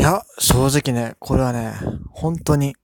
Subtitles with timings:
[0.00, 1.74] いや、正直ね、これはね、
[2.10, 2.74] 本当に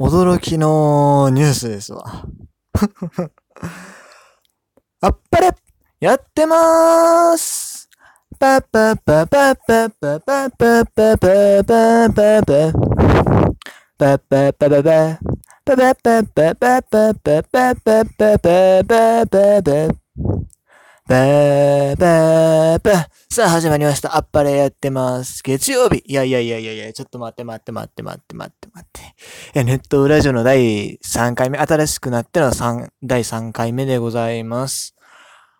[0.00, 2.26] 驚きのニュースですわ。
[5.00, 5.54] あっぱれ
[6.00, 7.88] やってまーす。
[8.36, 12.56] パパパパパパパパパパパパ。
[13.96, 15.22] パパパパパパ
[15.64, 20.05] パパパパパパパパパパパパパ
[21.08, 22.78] ばーば。
[22.78, 23.08] ばばば。
[23.30, 24.16] さあ、始まりました。
[24.16, 25.40] あっぱれやってます。
[25.44, 26.02] 月曜日。
[26.04, 29.14] いやいやいやいやいや、ちょっと待って待って待って待って待って待って。
[29.54, 34.96] え、ネットラジオの第3回目、新しくなっての3、第3回目でございます。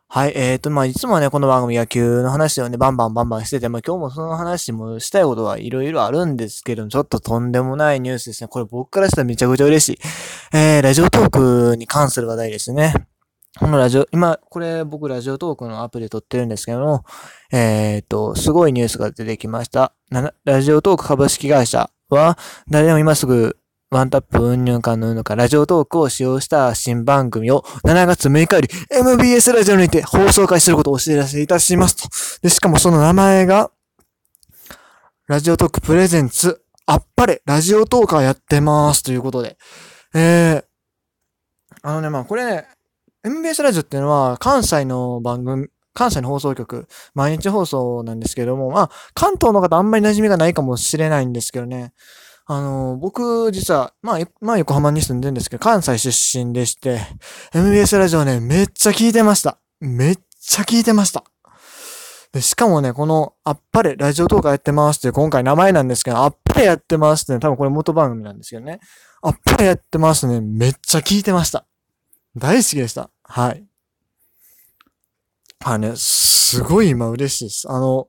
[0.09, 8.49] はい、えーと、まあ、いつもね、この番組野球の話をね、バンバンバンバンしてて、まあ、今日もその話もしたいことはいろいろあるんですけど、ちょっととんでもないニュースですね。
[8.49, 9.99] これ僕からしたらめちゃくちゃ嬉しい。
[10.53, 11.31] えー、ラジオトー
[11.71, 12.95] クに関する話題ですね。
[13.59, 17.05] このラジオ、今、これ僕ラジオトークのアプリで撮ってるんですけども、
[17.51, 19.95] えーと、すごいニュースが出てきました。
[20.45, 22.37] ラジオトーク株式会社は、
[22.69, 23.57] 誰でも今すぐ
[23.91, 32.43] ワンタップうんぬんかんぬんかラジオトークを使用した新番組を7月6日より MBS ラジオにて放送開始することをお知らせいたしますと。
[32.43, 33.71] で、しかもその名前が、
[35.29, 39.57] ラジオトークプレゼンツ、あっぱれ、ラジオトーカーやってますということで。
[40.15, 40.65] えー、
[41.83, 42.67] あのね、まあこれね、
[43.27, 51.93] MBS ラジオっていうのは関西の番組、関西の放送局、毎日放送なんですけども、まあ、関東の方あんまり馴染みがないかもしれないんですけどね。
[52.47, 57.01] あの、僕、実は、まあ、まあ、横浜に住んでるんですけど、関西出身でして、
[57.53, 59.59] MBS ラジオね、めっちゃ聞いてました。
[59.81, 61.25] めっちゃ聞いてました。
[62.33, 68.79] で、しかもね、この、あっぱれ、ラジオトークやってますっていう今回名前なんですけど、あっぱれやってますってね、多分これ元番組なんですけどね。
[69.23, 71.67] あっぱれやってますね、めっちゃ聞いてました。
[72.37, 73.11] 大好きでした。
[73.29, 73.67] はい。
[75.61, 77.71] はいね、すごい今嬉しいです。
[77.71, 78.09] あの、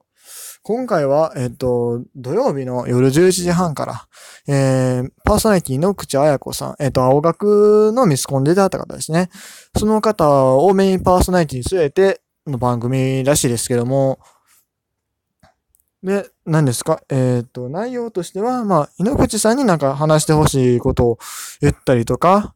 [0.62, 4.08] 今回は、えっと、土曜日の夜11時半から、
[4.46, 9.30] えー、パーソナリティの口彩子さん、えっと、青学のミスコンで出会った方ですね。
[9.76, 14.20] その方をメインパーソナリティに据えての番組らしいですけども、
[16.02, 17.02] で、何ですか？
[17.08, 21.18] えっ、と、内容としては、まあ、井ノ口さんになんか話してほしいことを
[21.60, 22.54] 言ったりとか、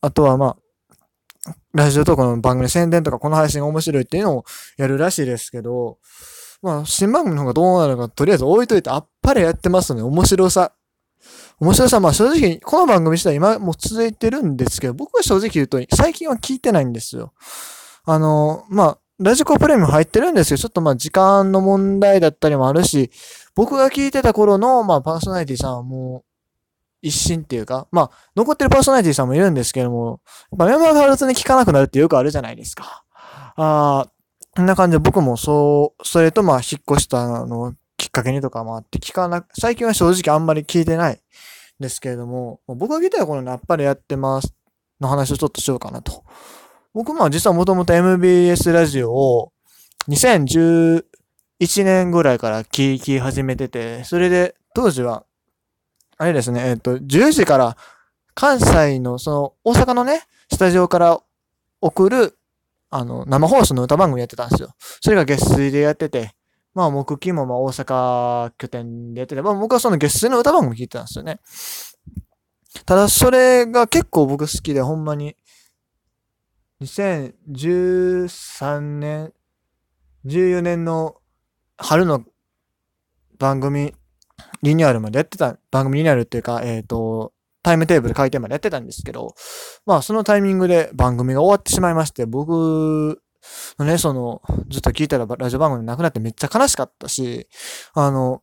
[0.00, 0.56] あとはまあ、
[1.74, 4.44] ラジオとかの番組宣伝とかこの配信が面白いっていうのを
[4.76, 5.98] やるらしいですけど、
[6.62, 10.02] まあ、新番組の方がどうなるか、とりあえず置いといて、あっぱれやってますね。
[10.02, 10.72] 面白さ。
[11.60, 17.32] 面白さ、まあ正直、この番組自体今も続いてるんですけど、僕は正直言うと、最近は聞いてないんですよ。
[18.04, 23.10] あの、まあ、ラジコプレミアム入ってるんですけど、ちょっとまあ時間の問題だったりもあるし、
[23.56, 26.27] 僕が聞いてた頃の、まあパーソナリティさんはもう、
[27.00, 30.20] 一新っていうか、まあ、残ってるパーソナリティさんもいるんですけども、
[30.58, 33.04] やっメンバーが変わらずに聞かなくなるってよくあるじゃないですか。
[33.56, 34.08] ああ、
[34.56, 41.18] こんな感じで僕もそう、それとまあ引っ越したのをきっかけにとかもあって聞かな、最近は正直あんまり聞いてないん
[41.80, 44.54] ですけれども、僕が聞いたらこのね、やっぱりやってます
[45.00, 46.24] の話をちょっとしようかなと。
[46.94, 49.52] 僕も実はもともと MBS ラジオを
[50.08, 51.04] 2011
[51.84, 55.24] 年ぐらいから聞き始めてて、それで当時は、
[56.18, 57.76] あれですね、えっと、10時から
[58.34, 61.20] 関西のその大阪のね、スタジオから
[61.80, 62.38] 送る
[62.90, 64.70] あの、生放送の歌番組やってたんですよ。
[64.78, 66.32] それが月水でやってて、
[66.74, 71.40] まあ、木金もまあ大阪拠点でやってて、まあ僕はその月水の歌番組聞いてたんですよね。
[72.86, 75.36] ただ、それが結構僕好きで、ほんまに、
[76.80, 79.34] 2013年、
[80.24, 81.16] 14年の
[81.76, 82.24] 春の
[83.38, 83.92] 番組
[84.62, 87.32] リニューアルまでやってた、番組リニューアルっていうか、えっ、ー、と、
[87.62, 89.34] タイムテーブル改定までやってたんですけど、
[89.84, 93.20] まあそのタイミングで番組が終わってしまいまして、僕
[93.78, 97.48] のね、その、ずっと聞いたらラジオ番組なくなってめっちゃ悲しかったし、
[97.94, 98.42] あの、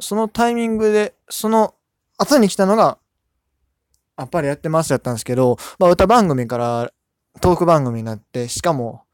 [0.00, 1.74] そのタイミングで、その
[2.18, 2.98] 後に来たのが、
[4.16, 6.92] やっぱりやってますやったんですけど、まあ歌番組から
[7.40, 9.04] トーク番組になって、しかも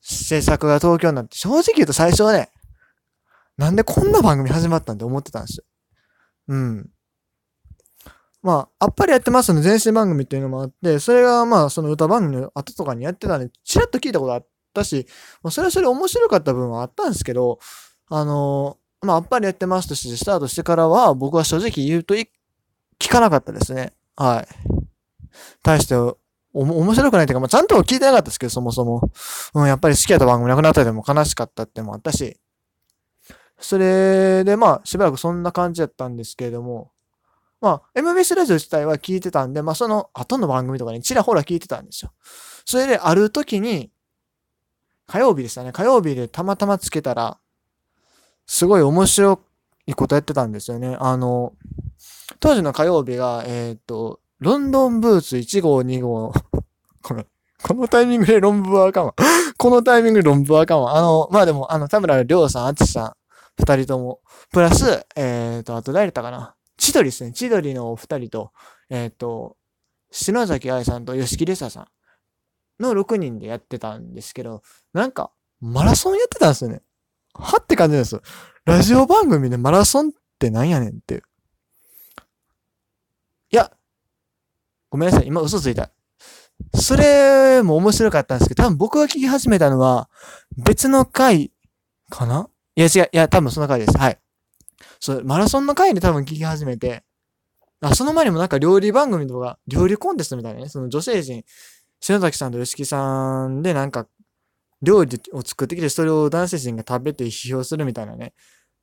[0.00, 2.51] 制作が東京になって、正直言うと最初はね、
[3.56, 5.64] なんでこんな番組始まったんって思ってたんですよ。
[6.48, 6.90] うん。
[8.42, 15.06] まあ、あっぱりやってますの前身番組っていうのもあって、それがまあ、その歌番組の後とかにやってたんで、ちらっと聞いたことあったし、
[15.42, 17.60] まあ、それはそれ面白かった部分はあったんですけど、
[18.08, 22.26] あのー、まあ、あっぱりやってますとしてスタートしてからは、僕は正直言うと聞
[23.08, 23.92] かなかったですね。
[24.16, 24.48] はい。
[25.62, 26.16] 対して、お、
[26.52, 29.08] 面白くないっていうか、まあ、ちゃんと聞いてなかったですけど、そもそも。
[29.54, 32.38] うん、やっぱり好きやった番組なくなったでも悲しかったってもあったし、
[33.62, 36.90] それでまあ、しばらくそんな感じだったんですけれども、
[37.60, 42.12] まあ、MBS ラジオ自体は聞いてたんで、まあ、その後の番組とかにちらほら聞いてたんですよ。
[42.64, 43.90] それで、ある時に、
[45.06, 45.72] 火曜日でしたね。
[45.72, 47.38] 火曜日でたまたまつけたら、
[48.46, 49.40] すごい面白
[49.86, 50.96] いことやってたんですよね。
[50.98, 51.52] あの、
[52.40, 56.32] 当時の火曜日が、えっ、と、ロンドンブーツ1号2号、
[57.02, 57.24] この、
[57.62, 59.14] このタイミングで論文はあかんわ。
[59.56, 60.96] このタイミングで論文はあかんわ。
[60.96, 63.12] あの、まあでも、あの、田村亮さん、あつさん、
[63.58, 64.20] 二人とも、
[64.50, 66.54] プラス、えっ、と、あと誰だったかな？
[66.78, 67.32] 千鳥ですね。
[67.32, 68.52] 千鳥のお二人と、
[68.90, 69.56] えっ、と、
[70.10, 71.88] 篠崎愛さんと吉木りささ
[72.78, 74.62] んの6人でやってたんですけど、
[74.92, 76.82] なんか、マラソンやってたんですよね。
[77.34, 78.20] はって感じです。
[78.64, 81.22] ラジオ番組でマラソンってなんやねんって。
[83.50, 83.72] いや、
[84.90, 85.26] ごめんなさい。
[85.26, 85.90] 今嘘ついた。
[86.74, 90.08] それも面白かったんですけど、多分僕が聞き始めたのは、
[90.56, 91.52] 別の回
[92.10, 92.48] かな？
[92.74, 93.96] いや違う、いや、多分その回です。
[93.96, 94.18] はい。
[95.00, 97.04] そう、マラソンの回で多分聞き始めて、
[97.80, 101.44] あ、その前にもなんか料理番組とか、料理コンテストみたいなね、その女性陣、
[102.00, 104.06] 篠崎さんと吉木さんでなんか、
[104.80, 108.32] 料理を作ってきて、それを男性陣が食べて批評するみたいなね、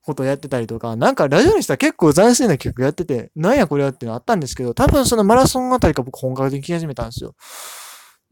[0.02, 7.36] ことをやってたりとか、なんかラジオにしたら結構斬新な曲やってて、なんやこれはっていうのあったんですけど、多分そのマラソンあたりか僕本格的に聞き始めたんですよ。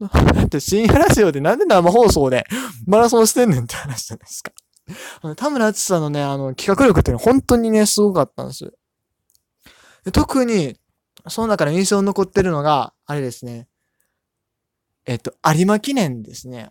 [0.00, 2.44] だって深夜ラジオでなんで生放送で
[2.86, 4.52] マラソンしてんねんって話じゃないですか。
[5.22, 8.72] あの田村淳さんのね、あの企画力って、本当にね、すごかったんですよ。
[10.12, 10.76] 特に、
[11.28, 13.68] その中で印象に残ってるのが、あれですね。
[15.06, 16.70] えっと、有馬記念ですね。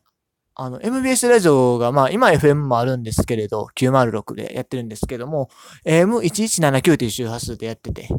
[0.60, 5.50] あの、MBS ラジオが、まあ、今 FM もあるんですけれど、906でやってるんですけども、
[5.86, 8.10] AM1179 っていう周波数でやってて、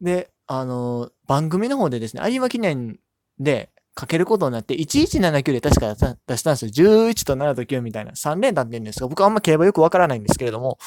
[0.00, 2.98] で、あの、番組の方でですね、有馬記念
[3.38, 5.94] でかけることになって、1179で確か
[6.26, 6.70] 出したんですよ。
[6.70, 10.78] 11と7と9みたいな3連単って言うんですが、僕はあんま競馬よくわからないんですけれども、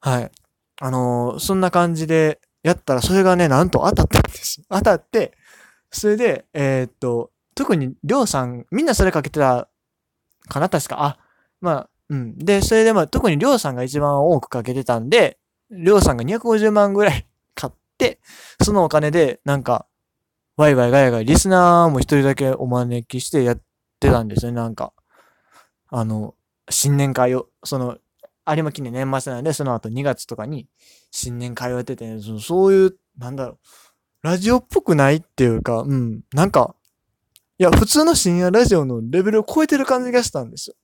[0.00, 0.30] はい。
[0.80, 4.62] あのそんな感じでやったら、それがね、なんと当たったんです。
[4.70, 5.36] 当たって、
[5.90, 9.68] それで、えー、っと、特に、りょうさん、みんなそれかけてた
[10.48, 10.70] かな？
[10.70, 11.04] 確か。
[11.04, 11.18] あ、
[11.60, 12.38] まあ、うん。
[12.38, 15.38] で、それでまあ、特にりょうさんが一番多くかけてたんで、
[15.70, 18.18] りょうさんが250万ぐらい買って、
[18.62, 19.86] そのお金で、なんか、
[20.56, 23.60] ワイワイガヤガヤ、リスナーも一人だけお招きしてやっ
[24.00, 24.92] てたんですよね、なんか。
[25.88, 26.34] あの、
[26.68, 27.98] 新年会を、その、
[28.46, 30.68] 有馬記念年末なんで、その後2月とかに
[31.10, 33.58] 新年会をやってて、ね、そそういう、なんだろう、
[34.22, 36.74] ラジオっぽくないっていうか、うん、なんか、
[37.58, 40.76] いや、普通の深夜ラジオのレベルを超えてる感じがしたんですよ。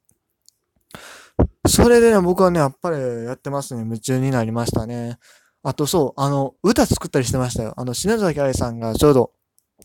[1.67, 3.82] それでね、僕はね、やっぱりやってますね。
[3.82, 5.19] 夢中になりましたね。
[5.62, 7.75] あとそう、あの、歌作ったりしてましたよ。
[7.76, 9.32] あの、篠崎愛さんがちょうど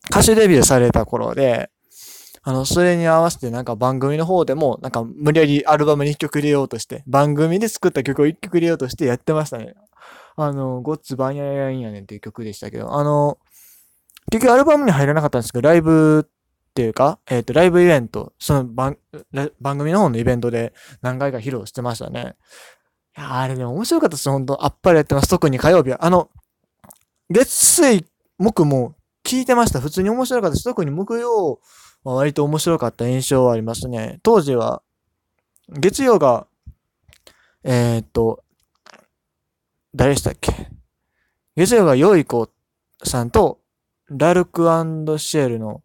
[0.09, 1.69] 歌手デビューされた頃で、
[2.45, 9.75] あの、それに合わせてなんか番組の方でも、なんか無理やりアルバムに一曲入れようとして、番組で作った曲を一曲入れようとしてやってましたね。
[10.35, 13.37] あの、ゴッツバンヤヤンやねんっていう曲でしたけど、あの、
[14.29, 18.97] 結局アルバムに入らなかったんですけど、ライブっていうか、えっ、ー、と、ライブイベント、その番、
[19.61, 22.35] 番組の方のイベントで何回か披露してましたね。
[23.15, 25.29] いや、あれね、面白かったです、本当あっぱれやってます。
[25.29, 26.03] 特に火曜日は。
[26.03, 26.29] あの、
[27.29, 28.05] 月水、
[28.37, 28.95] 木も
[29.25, 29.79] 聞いてました。
[29.79, 30.63] 普通に面白かったです。
[30.63, 31.59] 特に木曜
[32.03, 34.19] は割と面白かった印象はありますね。
[34.21, 34.83] 当時は、
[35.69, 36.47] 月曜が、
[37.63, 38.43] えー、っと、
[39.95, 40.69] 誰でしたっけ？
[41.55, 42.49] 月曜が良い子
[43.03, 43.61] さんと、
[44.09, 44.67] ラルク
[45.17, 45.81] シエルの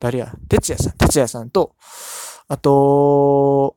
[0.00, 0.32] 誰や？
[0.48, 1.74] 哲也さん、哲也さんと、
[2.48, 3.76] あと、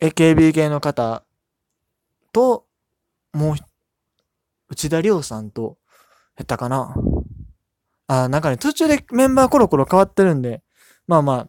[0.00, 1.22] AKB 系の方
[2.32, 2.66] と、
[3.32, 3.64] もう一、
[4.70, 5.76] 内田亮さんと、
[6.38, 6.94] やったかな。
[8.06, 10.62] あ、なんかね、途中でメンバーコロコロ変わってるんで、
[11.06, 11.48] まあまあ、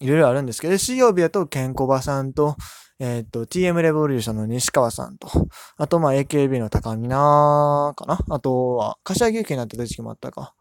[0.00, 2.56] いろいろあるんですけど、水曜日だと、ケンコバさんと、
[3.00, 5.28] えっ、ー、と、TM レボリューションの西川さんと、
[5.76, 10.54] あと、まあ、AKB の高見なかなあとは、柏木由紀になってた時期もあったか。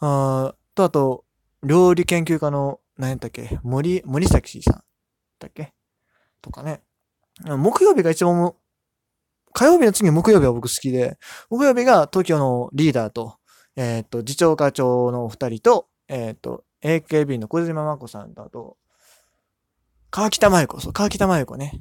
[0.00, 1.24] あと、あと、
[1.62, 4.84] 料理研究家の、何やったっけ森、森崎さん
[5.38, 5.72] だっけ？
[6.42, 6.82] とかね。
[7.44, 8.54] 木曜日が一番
[9.52, 13.36] 火曜日の次木曜日は僕好きで、木曜日が東京のリーダーと、
[13.76, 18.76] えっ、と、次長課長のお二人と、えっ、ー、と、AKB の小島真子さんと、あと、
[20.10, 21.80] 川北麻由子、そう、川北麻由子ね。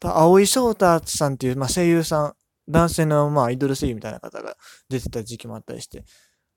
[0.00, 2.34] と、青井翔太さんっていう、まあ、声優さん、
[2.68, 4.56] 男性の、まあ、アイドル声優みたいな方が
[4.88, 6.04] 出てた時期もあったりして、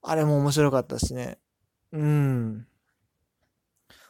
[0.02, 1.38] あれも面白かったですね。
[1.92, 2.68] うん。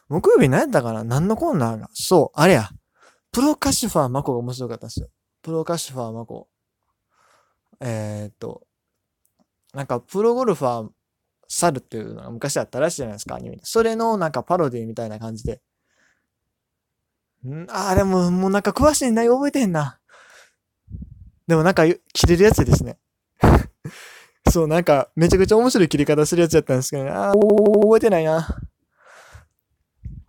[0.08, 1.04] 木曜日何やったかな？
[1.04, 1.88] 何のコーナーが？
[1.92, 2.70] そう、あれや。
[3.32, 5.08] プロカシファーマコが面白かったんですよ。
[5.48, 6.46] プロカシファーマコ。
[7.80, 8.66] えー、っと、
[9.72, 10.90] なんかプロゴルファー
[11.48, 15.62] 猿っていうのが昔あったらしいじゃないですか、アニメそれのなんかパロディみたいな感じで。
[17.46, 17.66] ん？
[17.70, 19.98] ああ、でももうなんか詳しい内容覚えてへんな。
[21.46, 22.98] でもなんか切れるやつですね。
[24.52, 27.10] そう、なんか、めちゃくちゃ面白い切り方するやつやったんですけどね。
[27.10, 28.46] ああ、覚えてないな。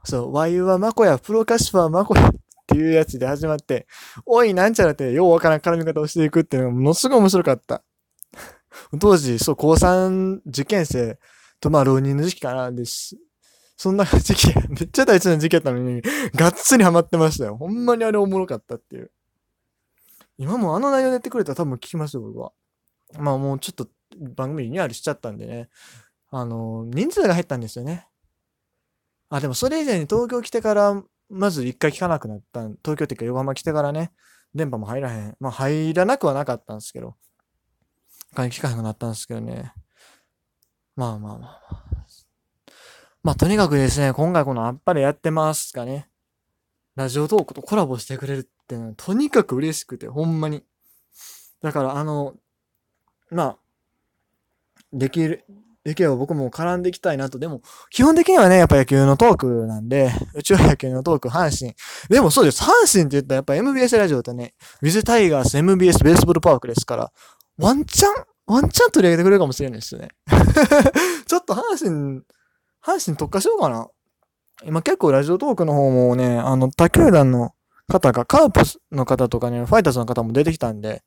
[0.06, 2.32] そう、ワイはマコや、プロカシファーマコや
[2.70, 3.88] っていうやつで始まって、
[4.26, 7.84] おい、なんちゃらって、ようわからん絡み方をしていくっていうのがものすごい面白かった。
[9.00, 11.18] 当時、そう、高3受験生
[11.60, 13.18] と、まあ、浪人の時期かな、です。
[13.76, 16.02] そんな時期、 めっちゃ大事な時期やったのに、
[16.36, 17.58] がっつりハマってましたよ。
[17.58, 19.12] ほんまにあれおもろかったっていう。
[20.38, 22.52] 今もあの内容でやってくれたら多分聞きますよ、僕は。
[23.18, 23.88] まあもうちょっと
[24.36, 25.70] 番組リニューアルしちゃったんでね。
[26.30, 28.08] あの、人数が減ったんですよね。
[29.30, 32.62] あ、でもそれ以前に東京来てから、まず一回聞かなくなった。
[32.62, 34.12] 東京っていうか横浜来てからね、
[34.54, 35.38] 電波も入らへん。
[35.40, 37.16] まあ入らなくはなかったんですけど。
[38.32, 39.74] 一回聞かなくなったんですけどね。
[40.96, 41.84] まあまあまあまあ。
[43.24, 46.10] まあとにかくですね、今回このあっぱれやってますかね。
[46.96, 50.64] ラジオトークとコラボしてくれるってのはとにかく嬉しくて、ほんまに。
[51.62, 52.36] だからあの、
[53.32, 53.58] まあ、
[54.92, 55.46] できる、
[55.84, 57.40] できれば僕も絡んでいきたいなと。
[57.40, 61.74] でも、基本的にはね、やっぱ野球のトークなんで、うちは野球のトーク、阪神。
[62.10, 62.62] でもそうです。
[62.62, 67.12] 阪神って言ったらやっぱ MBS ラジオってね、ウィズタイガース MBS ベースボールパークですから、
[67.58, 70.10] ワンチャン、ワンチャン取り上げてくれるかもしれないですね。
[71.28, 72.22] ちょっと阪神、
[72.84, 73.88] 阪神特化しようかな。
[74.66, 77.54] 今結構ラジオトークの方もね、あの、他球団の
[77.88, 81.04] 方が、カープの方とかね、ファイターズの方も出てきたんで、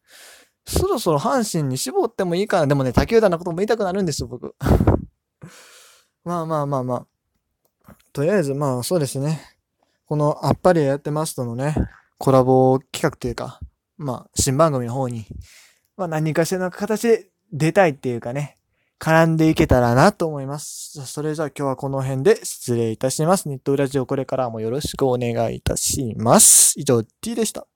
[0.67, 2.67] そろそろ阪神に絞ってもいいかな。
[2.67, 4.55] でもね、他球団のことも言いたくなるんですよ、僕。
[6.25, 7.95] まあまあまあまあ。
[8.13, 9.41] とりあえず、まあそうですね。
[10.07, 11.75] このあっぱれやってますとのね、
[12.19, 13.61] コラボ企画というか、
[13.97, 15.27] まあ、新番組の方に、
[15.97, 18.59] まあ何かしらの形で出たいっていうかね、
[19.01, 21.05] 絡んでいけたらなと思います。
[21.07, 23.49] それじゃあ今日はこの辺で失礼いたします。
[23.49, 26.75] ネットラジオこれからもよろしくお願いいたします。
[26.77, 27.67] 以上、T でした。